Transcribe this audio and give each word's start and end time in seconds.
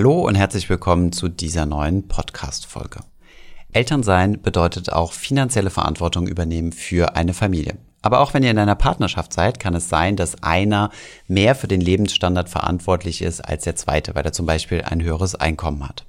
Hallo 0.00 0.26
und 0.26 0.34
herzlich 0.34 0.70
willkommen 0.70 1.12
zu 1.12 1.28
dieser 1.28 1.66
neuen 1.66 2.08
Podcast-Folge. 2.08 3.00
Elternsein 3.70 4.40
bedeutet 4.40 4.90
auch 4.90 5.12
finanzielle 5.12 5.68
Verantwortung 5.68 6.26
übernehmen 6.26 6.72
für 6.72 7.16
eine 7.16 7.34
Familie. 7.34 7.76
Aber 8.00 8.20
auch 8.20 8.32
wenn 8.32 8.42
ihr 8.42 8.50
in 8.50 8.58
einer 8.58 8.76
Partnerschaft 8.76 9.34
seid, 9.34 9.60
kann 9.60 9.74
es 9.74 9.90
sein, 9.90 10.16
dass 10.16 10.42
einer 10.42 10.88
mehr 11.28 11.54
für 11.54 11.68
den 11.68 11.82
Lebensstandard 11.82 12.48
verantwortlich 12.48 13.20
ist 13.20 13.42
als 13.42 13.64
der 13.64 13.76
zweite, 13.76 14.14
weil 14.14 14.24
er 14.24 14.32
zum 14.32 14.46
Beispiel 14.46 14.80
ein 14.80 15.02
höheres 15.02 15.34
Einkommen 15.34 15.86
hat. 15.86 16.06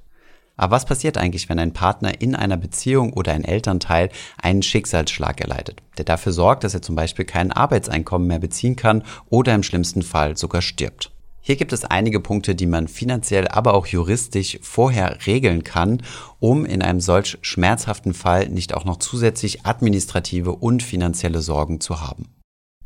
Aber 0.56 0.74
was 0.74 0.86
passiert 0.86 1.18
eigentlich, 1.18 1.50
wenn 1.50 1.58
ein 1.58 1.74
Partner 1.74 2.18
in 2.18 2.34
einer 2.34 2.56
Beziehung 2.56 3.12
oder 3.12 3.32
ein 3.32 3.44
Elternteil 3.44 4.08
einen 4.40 4.62
Schicksalsschlag 4.62 5.42
erleidet, 5.42 5.82
der 5.98 6.06
dafür 6.06 6.32
sorgt, 6.32 6.64
dass 6.64 6.72
er 6.72 6.80
zum 6.80 6.94
Beispiel 6.94 7.26
kein 7.26 7.52
Arbeitseinkommen 7.52 8.26
mehr 8.26 8.38
beziehen 8.38 8.74
kann 8.74 9.02
oder 9.28 9.54
im 9.54 9.62
schlimmsten 9.62 10.00
Fall 10.00 10.38
sogar 10.38 10.62
stirbt? 10.62 11.12
Hier 11.44 11.56
gibt 11.56 11.72
es 11.72 11.84
einige 11.84 12.20
Punkte, 12.20 12.54
die 12.54 12.66
man 12.66 12.86
finanziell, 12.86 13.48
aber 13.48 13.74
auch 13.74 13.86
juristisch 13.86 14.60
vorher 14.62 15.26
regeln 15.26 15.64
kann, 15.64 16.02
um 16.38 16.64
in 16.64 16.82
einem 16.82 17.00
solch 17.00 17.36
schmerzhaften 17.42 18.14
Fall 18.14 18.48
nicht 18.48 18.74
auch 18.74 18.84
noch 18.84 18.98
zusätzlich 18.98 19.66
administrative 19.66 20.52
und 20.52 20.84
finanzielle 20.84 21.42
Sorgen 21.42 21.80
zu 21.80 22.00
haben. 22.00 22.28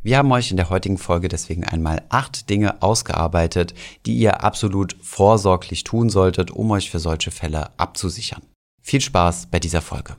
Wir 0.02 0.18
haben 0.18 0.32
euch 0.32 0.50
in 0.50 0.56
der 0.56 0.70
heutigen 0.70 0.96
Folge 0.96 1.28
deswegen 1.28 1.64
einmal 1.64 2.04
acht 2.08 2.48
Dinge 2.48 2.80
ausgearbeitet, 2.80 3.74
die 4.06 4.16
ihr 4.16 4.42
absolut 4.42 4.96
vorsorglich 5.02 5.84
tun 5.84 6.08
solltet, 6.08 6.50
um 6.50 6.70
euch 6.70 6.90
für 6.90 7.00
solche 7.00 7.32
Fälle 7.32 7.78
abzusichern. 7.78 8.42
Viel 8.80 9.02
Spaß 9.02 9.48
bei 9.50 9.58
dieser 9.60 9.82
Folge. 9.82 10.16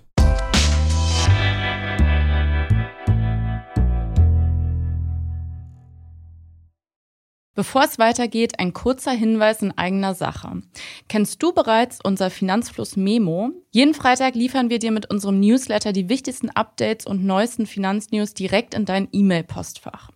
Bevor 7.58 7.86
es 7.86 7.98
weitergeht, 7.98 8.60
ein 8.60 8.72
kurzer 8.72 9.14
Hinweis 9.14 9.64
in 9.64 9.76
eigener 9.76 10.14
Sache. 10.14 10.62
Kennst 11.10 11.42
du 11.42 11.54
bereits 11.54 11.98
unser 12.04 12.30
Finanzfluss 12.30 12.96
Memo? 12.98 13.50
Jeden 13.72 13.96
Freitag 13.96 14.36
liefern 14.36 14.70
wir 14.70 14.78
dir 14.78 14.92
mit 14.92 15.10
unserem 15.10 15.40
Newsletter 15.40 15.92
die 15.92 16.08
wichtigsten 16.08 16.52
Updates 16.52 17.08
und 17.08 17.26
neuesten 17.26 17.66
Finanznews 17.66 18.36
direkt 18.36 18.76
in 18.76 18.86
dein 18.86 19.08
E-Mail-Postfach. 19.12 20.12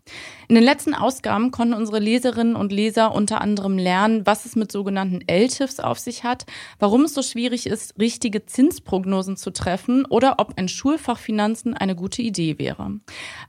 In 0.49 0.55
den 0.55 0.63
letzten 0.63 0.93
Ausgaben 0.93 1.49
konnten 1.49 1.73
unsere 1.73 1.99
Leserinnen 1.99 2.55
und 2.55 2.71
Leser 2.71 3.15
unter 3.15 3.41
anderem 3.41 3.77
lernen, 3.77 4.25
was 4.25 4.45
es 4.45 4.55
mit 4.55 4.71
sogenannten 4.71 5.21
LTIFs 5.25 5.79
auf 5.79 5.97
sich 5.97 6.23
hat, 6.23 6.45
warum 6.77 7.05
es 7.05 7.13
so 7.13 7.21
schwierig 7.23 7.65
ist, 7.65 7.97
richtige 7.99 8.45
Zinsprognosen 8.45 9.37
zu 9.37 9.51
treffen 9.51 10.05
oder 10.05 10.35
ob 10.39 10.57
ein 10.57 10.67
Schulfach 10.67 11.17
Finanzen 11.17 11.73
eine 11.73 11.95
gute 11.95 12.21
Idee 12.21 12.59
wäre. 12.59 12.99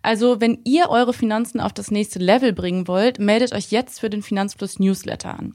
Also, 0.01 0.41
wenn 0.41 0.61
ihr 0.65 0.91
eure 0.91 1.13
Finanzen 1.13 1.61
auf 1.61 1.73
das 1.73 1.91
nächste 1.91 2.21
Level 2.21 2.53
bringen 2.53 2.87
wollt, 2.87 3.19
meldet 3.19 3.53
euch 3.53 3.71
jetzt 3.71 3.82
für 3.91 4.11
den 4.11 4.23
Finanzfluss 4.23 4.79
Newsletter 4.79 5.39
an. 5.39 5.55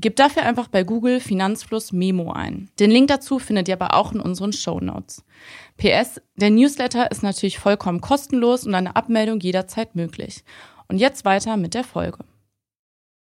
Gebt 0.00 0.18
dafür 0.18 0.42
einfach 0.42 0.68
bei 0.68 0.84
Google 0.84 1.20
Finanzfluss 1.20 1.92
Memo 1.92 2.32
ein. 2.32 2.70
Den 2.78 2.90
Link 2.90 3.08
dazu 3.08 3.38
findet 3.38 3.68
ihr 3.68 3.74
aber 3.74 3.94
auch 3.94 4.12
in 4.12 4.20
unseren 4.20 4.52
Show. 4.52 4.80
PS, 5.76 6.20
der 6.36 6.50
Newsletter 6.50 7.10
ist 7.10 7.22
natürlich 7.22 7.58
vollkommen 7.58 8.00
kostenlos 8.00 8.66
und 8.66 8.74
eine 8.74 8.96
Abmeldung 8.96 9.40
jederzeit 9.40 9.94
möglich. 9.94 10.44
Und 10.88 10.98
jetzt 10.98 11.24
weiter 11.24 11.56
mit 11.56 11.74
der 11.74 11.84
Folge. 11.84 12.18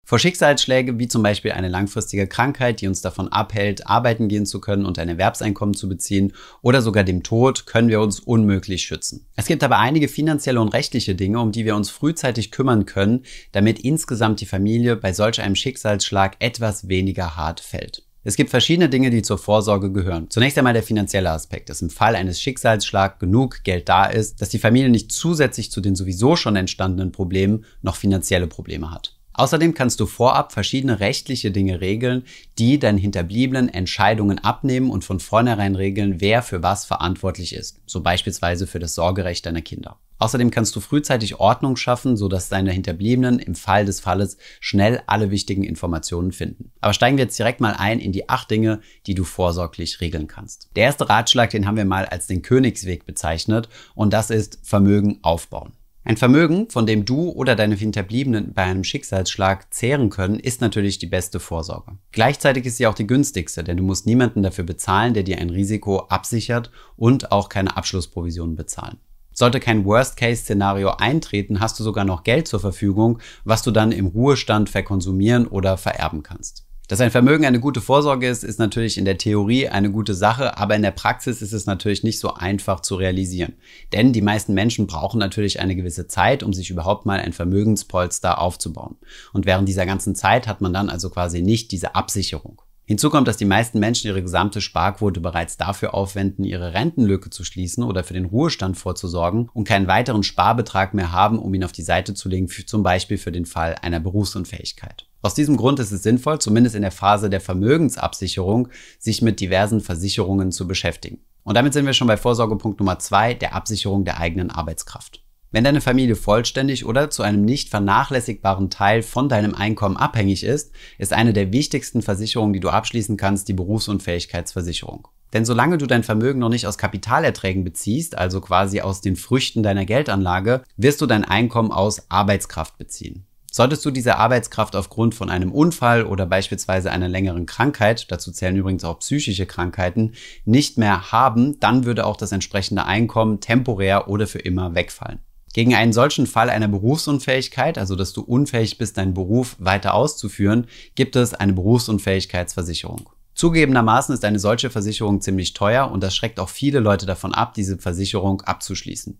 Vor 0.08 0.20
Schicksalsschläge 0.20 1.00
wie 1.00 1.08
zum 1.08 1.24
Beispiel 1.24 1.50
eine 1.50 1.66
langfristige 1.66 2.28
Krankheit, 2.28 2.80
die 2.80 2.86
uns 2.86 3.00
davon 3.00 3.26
abhält, 3.26 3.88
arbeiten 3.88 4.28
gehen 4.28 4.46
zu 4.46 4.60
können 4.60 4.86
und 4.86 5.00
ein 5.00 5.08
Erwerbseinkommen 5.08 5.74
zu 5.74 5.88
beziehen, 5.88 6.32
oder 6.62 6.80
sogar 6.80 7.02
dem 7.02 7.24
Tod, 7.24 7.66
können 7.66 7.88
wir 7.88 8.00
uns 8.00 8.20
unmöglich 8.20 8.84
schützen. 8.84 9.26
Es 9.34 9.46
gibt 9.46 9.64
aber 9.64 9.78
einige 9.78 10.06
finanzielle 10.06 10.60
und 10.60 10.68
rechtliche 10.68 11.16
Dinge, 11.16 11.40
um 11.40 11.50
die 11.50 11.64
wir 11.64 11.74
uns 11.74 11.90
frühzeitig 11.90 12.52
kümmern 12.52 12.86
können, 12.86 13.24
damit 13.50 13.80
insgesamt 13.80 14.40
die 14.40 14.46
Familie 14.46 14.94
bei 14.94 15.12
solch 15.12 15.40
einem 15.40 15.56
Schicksalsschlag 15.56 16.36
etwas 16.38 16.86
weniger 16.86 17.34
hart 17.34 17.58
fällt. 17.58 18.04
Es 18.22 18.36
gibt 18.36 18.50
verschiedene 18.50 18.88
Dinge, 18.88 19.10
die 19.10 19.22
zur 19.22 19.38
Vorsorge 19.38 19.90
gehören. 19.90 20.30
Zunächst 20.30 20.56
einmal 20.56 20.72
der 20.72 20.84
finanzielle 20.84 21.32
Aspekt, 21.32 21.68
dass 21.68 21.82
im 21.82 21.90
Fall 21.90 22.14
eines 22.14 22.40
Schicksalsschlags 22.40 23.18
genug 23.18 23.64
Geld 23.64 23.88
da 23.88 24.04
ist, 24.04 24.40
dass 24.40 24.50
die 24.50 24.60
Familie 24.60 24.88
nicht 24.88 25.10
zusätzlich 25.10 25.72
zu 25.72 25.80
den 25.80 25.96
sowieso 25.96 26.36
schon 26.36 26.54
entstandenen 26.54 27.10
Problemen 27.10 27.64
noch 27.82 27.96
finanzielle 27.96 28.46
Probleme 28.46 28.92
hat. 28.92 29.15
Außerdem 29.36 29.74
kannst 29.74 30.00
du 30.00 30.06
vorab 30.06 30.52
verschiedene 30.52 30.98
rechtliche 30.98 31.50
Dinge 31.50 31.82
regeln, 31.82 32.24
die 32.58 32.78
deinen 32.78 32.96
Hinterbliebenen 32.96 33.68
Entscheidungen 33.68 34.38
abnehmen 34.38 34.90
und 34.90 35.04
von 35.04 35.20
vornherein 35.20 35.74
regeln, 35.74 36.20
wer 36.22 36.42
für 36.42 36.62
was 36.62 36.86
verantwortlich 36.86 37.54
ist, 37.54 37.80
so 37.84 38.00
beispielsweise 38.00 38.66
für 38.66 38.78
das 38.78 38.94
Sorgerecht 38.94 39.44
deiner 39.44 39.60
Kinder. 39.60 39.98
Außerdem 40.18 40.50
kannst 40.50 40.74
du 40.74 40.80
frühzeitig 40.80 41.38
Ordnung 41.38 41.76
schaffen, 41.76 42.16
sodass 42.16 42.48
deine 42.48 42.72
Hinterbliebenen 42.72 43.38
im 43.38 43.54
Fall 43.54 43.84
des 43.84 44.00
Falles 44.00 44.38
schnell 44.60 45.02
alle 45.06 45.30
wichtigen 45.30 45.62
Informationen 45.62 46.32
finden. 46.32 46.72
Aber 46.80 46.94
steigen 46.94 47.18
wir 47.18 47.24
jetzt 47.24 47.38
direkt 47.38 47.60
mal 47.60 47.74
ein 47.74 48.00
in 48.00 48.12
die 48.12 48.30
acht 48.30 48.50
Dinge, 48.50 48.80
die 49.06 49.14
du 49.14 49.24
vorsorglich 49.24 50.00
regeln 50.00 50.26
kannst. 50.26 50.70
Der 50.74 50.84
erste 50.84 51.10
Ratschlag, 51.10 51.50
den 51.50 51.66
haben 51.66 51.76
wir 51.76 51.84
mal 51.84 52.06
als 52.06 52.26
den 52.26 52.40
Königsweg 52.40 53.04
bezeichnet 53.04 53.68
und 53.94 54.14
das 54.14 54.30
ist 54.30 54.58
Vermögen 54.62 55.18
aufbauen. 55.20 55.74
Ein 56.06 56.16
Vermögen, 56.16 56.70
von 56.70 56.86
dem 56.86 57.04
du 57.04 57.30
oder 57.30 57.56
deine 57.56 57.74
Hinterbliebenen 57.74 58.54
bei 58.54 58.62
einem 58.62 58.84
Schicksalsschlag 58.84 59.74
zehren 59.74 60.08
können, 60.08 60.38
ist 60.38 60.60
natürlich 60.60 61.00
die 61.00 61.08
beste 61.08 61.40
Vorsorge. 61.40 61.98
Gleichzeitig 62.12 62.64
ist 62.64 62.76
sie 62.76 62.86
auch 62.86 62.94
die 62.94 63.08
günstigste, 63.08 63.64
denn 63.64 63.76
du 63.76 63.82
musst 63.82 64.06
niemanden 64.06 64.44
dafür 64.44 64.62
bezahlen, 64.62 65.14
der 65.14 65.24
dir 65.24 65.38
ein 65.38 65.50
Risiko 65.50 65.98
absichert 66.02 66.70
und 66.94 67.32
auch 67.32 67.48
keine 67.48 67.76
Abschlussprovisionen 67.76 68.54
bezahlen. 68.54 68.98
Sollte 69.32 69.58
kein 69.58 69.84
Worst-Case-Szenario 69.84 70.90
eintreten, 70.90 71.58
hast 71.58 71.80
du 71.80 71.82
sogar 71.82 72.04
noch 72.04 72.22
Geld 72.22 72.46
zur 72.46 72.60
Verfügung, 72.60 73.18
was 73.42 73.62
du 73.62 73.72
dann 73.72 73.90
im 73.90 74.06
Ruhestand 74.06 74.70
verkonsumieren 74.70 75.48
oder 75.48 75.76
vererben 75.76 76.22
kannst. 76.22 76.65
Dass 76.88 77.00
ein 77.00 77.10
Vermögen 77.10 77.44
eine 77.44 77.58
gute 77.58 77.80
Vorsorge 77.80 78.28
ist, 78.28 78.44
ist 78.44 78.60
natürlich 78.60 78.96
in 78.96 79.04
der 79.04 79.18
Theorie 79.18 79.68
eine 79.68 79.90
gute 79.90 80.14
Sache, 80.14 80.56
aber 80.56 80.76
in 80.76 80.82
der 80.82 80.92
Praxis 80.92 81.42
ist 81.42 81.52
es 81.52 81.66
natürlich 81.66 82.04
nicht 82.04 82.20
so 82.20 82.34
einfach 82.34 82.78
zu 82.78 82.94
realisieren. 82.94 83.54
Denn 83.92 84.12
die 84.12 84.22
meisten 84.22 84.54
Menschen 84.54 84.86
brauchen 84.86 85.18
natürlich 85.18 85.58
eine 85.58 85.74
gewisse 85.74 86.06
Zeit, 86.06 86.44
um 86.44 86.52
sich 86.52 86.70
überhaupt 86.70 87.04
mal 87.04 87.18
ein 87.18 87.32
Vermögenspolster 87.32 88.40
aufzubauen. 88.40 88.96
Und 89.32 89.46
während 89.46 89.68
dieser 89.68 89.84
ganzen 89.84 90.14
Zeit 90.14 90.46
hat 90.46 90.60
man 90.60 90.72
dann 90.72 90.88
also 90.88 91.10
quasi 91.10 91.42
nicht 91.42 91.72
diese 91.72 91.96
Absicherung. 91.96 92.62
Hinzu 92.88 93.10
kommt, 93.10 93.26
dass 93.26 93.36
die 93.36 93.46
meisten 93.46 93.80
Menschen 93.80 94.06
ihre 94.06 94.22
gesamte 94.22 94.60
Sparquote 94.60 95.20
bereits 95.20 95.56
dafür 95.56 95.92
aufwenden, 95.92 96.44
ihre 96.44 96.72
Rentenlücke 96.72 97.30
zu 97.30 97.42
schließen 97.42 97.82
oder 97.82 98.04
für 98.04 98.14
den 98.14 98.26
Ruhestand 98.26 98.76
vorzusorgen 98.76 99.50
und 99.52 99.66
keinen 99.66 99.88
weiteren 99.88 100.22
Sparbetrag 100.22 100.94
mehr 100.94 101.10
haben, 101.10 101.40
um 101.40 101.52
ihn 101.52 101.64
auf 101.64 101.72
die 101.72 101.82
Seite 101.82 102.14
zu 102.14 102.28
legen, 102.28 102.48
zum 102.48 102.84
Beispiel 102.84 103.18
für 103.18 103.32
den 103.32 103.44
Fall 103.44 103.74
einer 103.82 103.98
Berufsunfähigkeit. 103.98 105.08
Aus 105.26 105.34
diesem 105.34 105.56
Grund 105.56 105.80
ist 105.80 105.90
es 105.90 106.04
sinnvoll, 106.04 106.38
zumindest 106.38 106.76
in 106.76 106.82
der 106.82 106.92
Phase 106.92 107.28
der 107.28 107.40
Vermögensabsicherung, 107.40 108.68
sich 109.00 109.22
mit 109.22 109.40
diversen 109.40 109.80
Versicherungen 109.80 110.52
zu 110.52 110.68
beschäftigen. 110.68 111.18
Und 111.42 111.56
damit 111.56 111.72
sind 111.72 111.84
wir 111.84 111.94
schon 111.94 112.06
bei 112.06 112.16
Vorsorgepunkt 112.16 112.78
Nummer 112.78 113.00
zwei, 113.00 113.34
der 113.34 113.52
Absicherung 113.52 114.04
der 114.04 114.20
eigenen 114.20 114.52
Arbeitskraft. 114.52 115.24
Wenn 115.50 115.64
deine 115.64 115.80
Familie 115.80 116.14
vollständig 116.14 116.86
oder 116.86 117.10
zu 117.10 117.24
einem 117.24 117.44
nicht 117.44 117.70
vernachlässigbaren 117.70 118.70
Teil 118.70 119.02
von 119.02 119.28
deinem 119.28 119.56
Einkommen 119.56 119.96
abhängig 119.96 120.44
ist, 120.44 120.70
ist 120.96 121.12
eine 121.12 121.32
der 121.32 121.52
wichtigsten 121.52 122.02
Versicherungen, 122.02 122.52
die 122.52 122.60
du 122.60 122.68
abschließen 122.68 123.16
kannst, 123.16 123.48
die 123.48 123.54
Berufsunfähigkeitsversicherung. 123.54 125.08
Denn 125.32 125.44
solange 125.44 125.76
du 125.76 125.86
dein 125.86 126.04
Vermögen 126.04 126.38
noch 126.38 126.50
nicht 126.50 126.68
aus 126.68 126.78
Kapitalerträgen 126.78 127.64
beziehst, 127.64 128.16
also 128.16 128.40
quasi 128.40 128.80
aus 128.80 129.00
den 129.00 129.16
Früchten 129.16 129.64
deiner 129.64 129.86
Geldanlage, 129.86 130.62
wirst 130.76 131.00
du 131.00 131.06
dein 131.06 131.24
Einkommen 131.24 131.72
aus 131.72 132.12
Arbeitskraft 132.12 132.78
beziehen. 132.78 133.26
Solltest 133.56 133.86
du 133.86 133.90
diese 133.90 134.18
Arbeitskraft 134.18 134.76
aufgrund 134.76 135.14
von 135.14 135.30
einem 135.30 135.50
Unfall 135.50 136.04
oder 136.04 136.26
beispielsweise 136.26 136.90
einer 136.90 137.08
längeren 137.08 137.46
Krankheit, 137.46 138.12
dazu 138.12 138.30
zählen 138.30 138.54
übrigens 138.54 138.84
auch 138.84 138.98
psychische 138.98 139.46
Krankheiten, 139.46 140.12
nicht 140.44 140.76
mehr 140.76 141.10
haben, 141.10 141.58
dann 141.58 141.86
würde 141.86 142.04
auch 142.04 142.18
das 142.18 142.32
entsprechende 142.32 142.84
Einkommen 142.84 143.40
temporär 143.40 144.08
oder 144.08 144.26
für 144.26 144.40
immer 144.40 144.74
wegfallen. 144.74 145.20
Gegen 145.54 145.74
einen 145.74 145.94
solchen 145.94 146.26
Fall 146.26 146.50
einer 146.50 146.68
Berufsunfähigkeit, 146.68 147.78
also 147.78 147.96
dass 147.96 148.12
du 148.12 148.20
unfähig 148.20 148.76
bist, 148.76 148.98
deinen 148.98 149.14
Beruf 149.14 149.56
weiter 149.58 149.94
auszuführen, 149.94 150.66
gibt 150.94 151.16
es 151.16 151.32
eine 151.32 151.54
Berufsunfähigkeitsversicherung. 151.54 153.08
Zugegebenermaßen 153.34 154.14
ist 154.14 154.26
eine 154.26 154.38
solche 154.38 154.68
Versicherung 154.68 155.22
ziemlich 155.22 155.54
teuer 155.54 155.90
und 155.90 156.02
das 156.02 156.14
schreckt 156.14 156.40
auch 156.40 156.50
viele 156.50 156.80
Leute 156.80 157.06
davon 157.06 157.32
ab, 157.32 157.54
diese 157.54 157.78
Versicherung 157.78 158.42
abzuschließen. 158.42 159.18